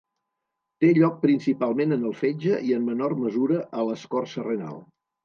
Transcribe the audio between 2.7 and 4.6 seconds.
i en menor mesura a l'escorça